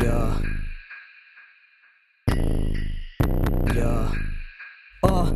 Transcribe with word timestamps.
Yeah. 0.00 0.38
Yeah. 3.74 4.12
Uh. 5.02 5.32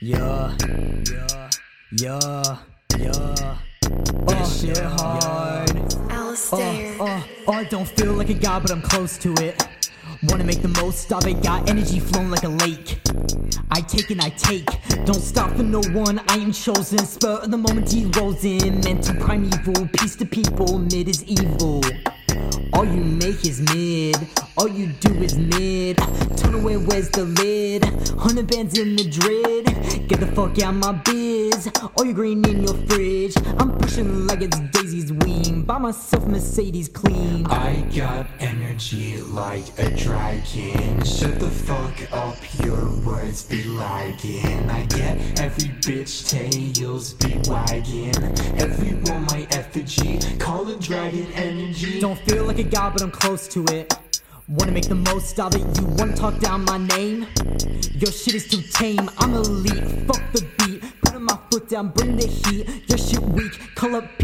Yeah. 0.00 0.56
Yeah. 0.58 1.50
Yeah. 1.92 2.58
Yeah. 2.98 3.58
Oh, 4.26 4.58
shit 4.60 4.76
hard. 4.78 5.70
Alistair. 6.10 7.00
Uh, 7.00 7.04
uh, 7.04 7.22
oh, 7.46 7.52
I 7.52 7.64
don't 7.64 7.88
feel 7.88 8.12
like 8.14 8.30
a 8.30 8.34
god, 8.34 8.62
but 8.62 8.72
I'm 8.72 8.82
close 8.82 9.16
to 9.18 9.32
it. 9.34 9.68
Wanna 10.24 10.44
make 10.44 10.62
the 10.62 10.68
most 10.82 11.12
of 11.12 11.24
it, 11.26 11.42
got 11.42 11.68
energy 11.68 12.00
flowing 12.00 12.30
like 12.30 12.44
a 12.44 12.48
lake. 12.48 13.00
I 13.70 13.80
take 13.80 14.10
and 14.10 14.20
I 14.20 14.30
take, 14.30 14.66
don't 15.04 15.20
stop 15.20 15.50
for 15.56 15.62
no 15.62 15.80
one. 15.92 16.20
I 16.28 16.36
am 16.36 16.52
chosen, 16.52 16.98
spur 16.98 17.40
of 17.42 17.50
the 17.50 17.58
moment 17.58 17.90
he 17.90 18.06
rolls 18.16 18.44
in. 18.44 18.80
Mental 18.80 19.14
primeval, 19.16 19.88
peace 19.92 20.16
to 20.16 20.26
people, 20.26 20.78
mid 20.78 21.08
is 21.08 21.24
evil. 21.24 21.82
All 22.82 22.88
you 22.88 23.04
make 23.04 23.46
is 23.46 23.60
mid, 23.60 24.16
all 24.56 24.66
you 24.66 24.88
do 24.88 25.14
is 25.22 25.38
mid. 25.38 25.98
Turn 26.36 26.54
away, 26.54 26.76
where's 26.78 27.08
the 27.10 27.22
lid? 27.22 27.84
Hundred 28.18 28.48
bands 28.48 28.76
in 28.76 28.96
Madrid, 28.96 29.66
get 30.08 30.18
the 30.18 30.26
fuck 30.34 30.60
out 30.60 30.74
my 30.74 30.90
biz. 30.90 31.70
All 31.96 32.04
you 32.04 32.12
green 32.12 32.44
in 32.44 32.64
your 32.64 32.74
fridge, 32.88 33.36
I'm 33.60 33.78
pushing 33.78 34.26
like 34.26 34.40
it's 34.40 34.58
wing. 34.58 34.81
Buy 35.72 35.78
myself 35.78 36.26
Mercedes 36.26 36.86
clean. 36.86 37.46
I 37.46 37.80
got 37.96 38.26
energy 38.40 39.16
like 39.22 39.64
a 39.78 39.88
dragon. 39.96 41.02
Shut 41.02 41.40
the 41.40 41.48
fuck 41.48 42.12
up, 42.12 42.36
your 42.62 42.90
words 43.06 43.46
be 43.46 43.64
lagging. 43.64 44.68
I 44.68 44.84
get 44.84 45.40
every 45.40 45.70
bitch 45.80 46.28
tails 46.28 47.14
be 47.14 47.40
wagging. 47.50 48.14
Everyone 48.60 49.24
my 49.24 49.46
effigy, 49.52 50.18
call 50.36 50.68
it 50.68 50.78
dragon 50.78 51.26
energy. 51.32 52.00
Don't 52.00 52.18
feel 52.18 52.44
like 52.44 52.58
a 52.58 52.64
god, 52.64 52.92
but 52.92 53.00
I'm 53.00 53.10
close 53.10 53.48
to 53.48 53.64
it. 53.72 53.94
Wanna 54.50 54.72
make 54.72 54.88
the 54.88 54.94
most 54.94 55.40
of 55.40 55.54
it, 55.54 55.62
you 55.80 55.86
wanna 55.96 56.14
talk 56.14 56.38
down 56.38 56.66
my 56.66 56.76
name? 56.76 57.26
Your 57.94 58.12
shit 58.12 58.34
is 58.34 58.46
too 58.46 58.60
tame, 58.74 59.08
I'm 59.16 59.32
elite, 59.32 60.06
fuck 60.06 60.20
the 60.32 60.46
beat. 60.58 60.82
Putting 61.00 61.22
my 61.22 61.38
foot 61.50 61.70
down, 61.70 61.88
bring 61.88 62.16
the 62.16 62.26
heat. 62.26 62.90
Your 62.90 62.98
shit 62.98 63.20
weak, 63.20 63.74
call 63.74 63.96
up. 63.96 64.21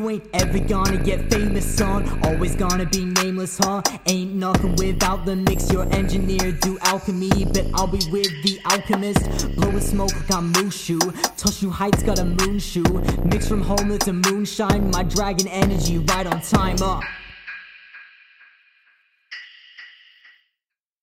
You 0.00 0.08
ain't 0.08 0.24
ever 0.32 0.58
gonna 0.60 0.96
get 0.96 1.30
famous, 1.30 1.76
son. 1.76 2.08
Always 2.24 2.56
gonna 2.56 2.86
be 2.86 3.04
nameless, 3.04 3.58
huh? 3.58 3.82
Ain't 4.06 4.32
nothing 4.32 4.74
without 4.76 5.26
the 5.26 5.36
mix. 5.36 5.70
Your 5.70 5.84
engineer 5.92 6.52
do 6.52 6.78
alchemy, 6.80 7.44
but 7.44 7.66
I'll 7.74 7.86
be 7.86 8.00
with 8.10 8.30
the 8.42 8.58
alchemist. 8.64 9.54
Blowing 9.56 9.78
smoke 9.78 10.14
like 10.14 10.34
I'm 10.34 10.54
Mushu. 10.54 10.98
Tushu 11.36 11.70
Heights 11.70 12.02
got 12.02 12.18
a 12.18 12.24
moon 12.24 12.58
shoe. 12.58 12.82
Mix 13.26 13.46
from 13.46 13.60
home, 13.60 13.90
it's 13.90 14.08
a 14.08 14.14
moonshine. 14.14 14.90
My 14.90 15.02
dragon 15.02 15.46
energy 15.48 15.98
right 15.98 16.26
on 16.26 16.40
time, 16.40 16.78
uh. 16.80 17.02